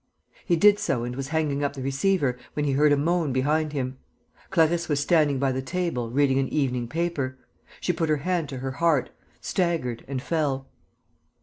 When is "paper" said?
6.87-7.37